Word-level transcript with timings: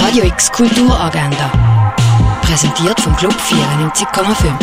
Radio 0.00 0.24
X 0.24 0.52
Kulturagenda. 0.52 1.50
Präsentiert 2.42 3.00
vom 3.00 3.16
Club 3.16 3.32
94,5. 3.32 4.54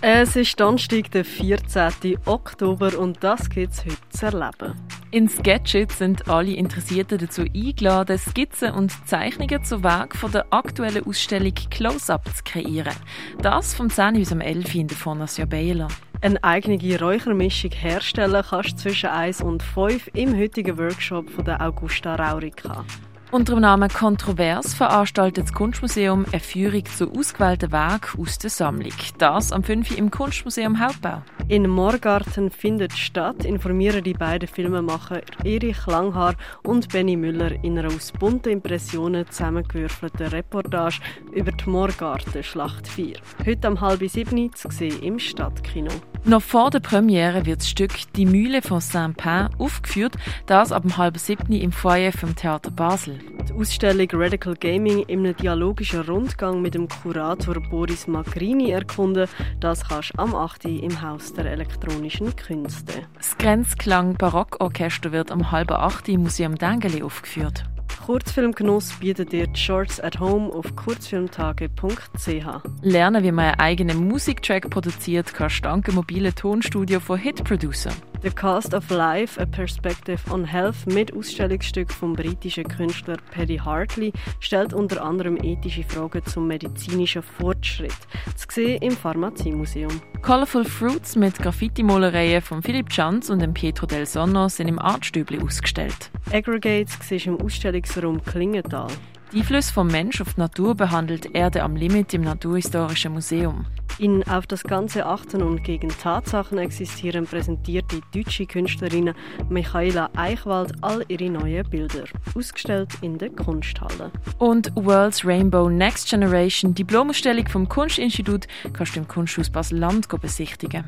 Es 0.00 0.36
ist 0.36 0.60
Donnerstag, 0.60 1.10
der 1.10 1.24
14. 1.24 2.18
Oktober 2.26 2.96
und 2.98 3.22
das 3.24 3.50
gibt 3.50 3.72
es 3.72 3.84
heute 3.84 4.08
zu 4.10 4.26
erleben. 4.26 4.74
In 5.10 5.28
Sketchit 5.28 5.90
sind 5.90 6.28
alle 6.28 6.52
Interessierten 6.52 7.18
dazu 7.18 7.42
eingeladen, 7.42 8.16
Skizzen 8.16 8.72
und 8.72 8.92
Zeichnungen 9.08 9.64
zu 9.64 9.82
Werk 9.82 10.16
von 10.16 10.30
der 10.30 10.46
aktuellen 10.50 11.04
Ausstellung 11.04 11.54
Close-Up 11.70 12.24
zu 12.32 12.44
kreieren. 12.44 12.94
Das 13.40 13.74
vom 13.74 13.90
10 13.90 14.14
bis 14.14 14.30
am 14.30 14.40
11 14.40 14.74
in 14.76 14.86
der 14.86 14.96
Fondation 14.96 15.48
Baylor. 15.48 15.88
Eine 16.20 16.42
eigene 16.44 17.00
Räuchermischung 17.00 17.72
herstellen 17.72 18.44
kannst 18.48 18.70
du 18.70 18.76
zwischen 18.76 19.10
1 19.10 19.42
und 19.42 19.64
5 19.64 20.10
im 20.14 20.38
heutigen 20.38 20.78
Workshop 20.78 21.28
von 21.28 21.44
der 21.44 21.60
Augusta 21.60 22.14
Raurica. 22.14 22.84
Unter 23.32 23.54
dem 23.54 23.62
Namen 23.62 23.88
Kontrovers 23.88 24.74
veranstaltet 24.74 25.46
das 25.46 25.54
Kunstmuseum 25.54 26.26
eine 26.30 26.38
Führung 26.38 26.84
zu 26.84 27.10
ausgewählten 27.10 27.72
Werken 27.72 28.20
aus 28.20 28.36
der 28.36 28.50
Sammlung. 28.50 28.92
Das 29.16 29.52
am 29.52 29.64
5. 29.64 29.96
im 29.96 30.10
Kunstmuseum 30.10 30.78
Hauptbau. 30.78 31.22
In 31.48 31.66
Morgarten 31.66 32.50
findet 32.50 32.92
statt, 32.92 33.46
informieren 33.46 34.04
die 34.04 34.12
beiden 34.12 34.46
Filmemacher 34.46 35.22
Erich 35.44 35.86
Langhaar 35.86 36.34
und 36.62 36.90
Benny 36.90 37.16
Müller 37.16 37.52
in 37.64 37.78
einer 37.78 37.88
aus 37.88 38.12
bunten 38.12 38.50
Impressionen 38.50 39.26
zusammengewürfelten 39.26 40.26
Reportage 40.26 41.00
über 41.32 41.52
die 41.52 41.70
Morgarten-Schlacht 41.70 42.86
4. 42.86 43.16
Heute 43.46 43.68
um 43.70 43.80
halb 43.80 44.06
sieben 44.10 44.54
zu 44.54 44.70
sehen 44.70 45.02
im 45.02 45.18
Stadtkino. 45.18 45.90
Noch 46.24 46.40
vor 46.40 46.70
der 46.70 46.78
Premiere 46.78 47.46
wird 47.46 47.60
das 47.60 47.68
Stück 47.68 47.90
Die 48.14 48.26
Mühle 48.26 48.62
von 48.62 48.80
Saint-Pin 48.80 49.48
aufgeführt, 49.58 50.14
das 50.46 50.70
ab 50.70 50.84
halb 50.96 51.18
sieben 51.18 51.52
im 51.52 51.72
Foyer 51.72 52.12
vom 52.12 52.36
Theater 52.36 52.70
Basel. 52.70 53.18
Die 53.48 53.52
Ausstellung 53.54 54.06
Radical 54.12 54.54
Gaming 54.54 55.02
im 55.08 55.34
dialogischen 55.34 56.02
Rundgang 56.02 56.62
mit 56.62 56.74
dem 56.74 56.86
Kurator 56.88 57.56
Boris 57.68 58.06
Magrini 58.06 58.70
erkunden, 58.70 59.26
das 59.58 59.88
kannst 59.88 60.12
du 60.14 60.18
am 60.20 60.32
8. 60.32 60.66
im 60.66 61.02
Haus 61.02 61.32
der 61.34 61.46
elektronischen 61.46 62.36
Künste. 62.36 63.02
Das 63.16 63.36
Grenzklang 63.36 64.14
Barockorchester 64.14 65.10
wird 65.10 65.32
am 65.32 65.50
halb 65.50 65.72
8. 65.72 66.08
im 66.10 66.22
Museum 66.22 66.54
Dengeli 66.54 67.02
aufgeführt. 67.02 67.64
Kurzfilmgenuss 68.04 68.94
bietet 68.98 69.30
dir 69.30 69.46
die 69.46 69.60
Shorts 69.60 70.00
at 70.00 70.18
Home 70.18 70.52
auf 70.52 70.74
kurzfilmtage.ch. 70.74 72.46
Lernen, 72.82 73.22
wie 73.22 73.30
man 73.30 73.44
einen 73.44 73.60
eigenen 73.60 74.08
Musiktrack 74.08 74.68
produziert, 74.70 75.32
kannst 75.32 75.58
du 75.58 75.62
dank 75.62 75.92
mobilen 75.92 76.34
Tonstudio 76.34 76.98
von 76.98 77.16
Hit 77.16 77.44
Producer. 77.44 77.92
The 78.22 78.30
Cast 78.30 78.72
of 78.72 78.88
Life, 78.90 79.36
A 79.40 79.44
Perspective 79.44 80.20
on 80.30 80.44
Health 80.44 80.86
mit 80.86 81.12
Ausstellungsstück 81.12 81.92
vom 81.92 82.12
britischen 82.12 82.62
Künstler 82.62 83.16
Paddy 83.32 83.56
Hartley 83.56 84.12
stellt 84.38 84.72
unter 84.72 85.04
anderem 85.04 85.36
ethische 85.42 85.82
Fragen 85.82 86.24
zum 86.24 86.46
medizinischen 86.46 87.22
Fortschritt. 87.22 87.96
Zu 88.36 88.46
sehen 88.48 88.80
im 88.80 88.92
Pharmaziemuseum. 88.92 90.00
Colorful 90.22 90.64
Fruits 90.64 91.16
mit 91.16 91.36
Graffiti-Malereien 91.36 92.42
von 92.42 92.62
Philipp 92.62 92.90
Chanz 92.90 93.28
und 93.28 93.42
dem 93.42 93.54
Pietro 93.54 93.86
del 93.86 94.06
Sonno 94.06 94.48
sind 94.48 94.68
im 94.68 94.78
Artstübli 94.78 95.40
ausgestellt. 95.40 96.12
Aggregates 96.32 96.96
siehst 97.02 97.26
im 97.26 97.40
Ausstellungsraum 97.40 98.22
Klingenthal. 98.22 98.86
Die 99.32 99.38
Einflüsse 99.38 99.72
vom 99.72 99.88
Mensch 99.88 100.20
auf 100.20 100.34
die 100.34 100.40
Natur 100.40 100.76
behandelt 100.76 101.34
Erde 101.34 101.64
am 101.64 101.74
Limit 101.74 102.14
im 102.14 102.20
Naturhistorischen 102.20 103.14
Museum. 103.14 103.66
In 103.98 104.26
Auf 104.28 104.46
das 104.46 104.62
Ganze 104.64 105.06
achten 105.06 105.42
und 105.42 105.62
gegen 105.62 105.88
Tatsachen 105.88 106.58
existieren 106.58 107.26
präsentiert 107.26 107.84
die 107.92 108.00
deutsche 108.12 108.46
Künstlerin 108.46 109.14
Michaela 109.48 110.10
Eichwald 110.16 110.72
all 110.80 111.04
ihre 111.08 111.30
neuen 111.30 111.68
Bilder, 111.68 112.04
ausgestellt 112.34 112.88
in 113.00 113.18
der 113.18 113.30
Kunsthalle. 113.30 114.10
Und 114.38 114.72
World's 114.74 115.24
Rainbow 115.24 115.68
Next 115.68 116.08
Generation, 116.08 116.74
Diplomausstellung 116.74 117.46
vom 117.48 117.68
Kunstinstitut, 117.68 118.46
kannst 118.72 118.96
du 118.96 119.00
im 119.00 119.08
Kunsthaus 119.08 119.50
Basel-Land 119.50 120.08
besichtigen. 120.20 120.84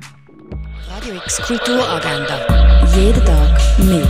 Radio 0.88 1.16
X 1.16 1.42
Kulturagenda. 1.42 2.38
Jeden 2.94 3.24
Tag 3.24 3.60
mehr. 3.78 4.04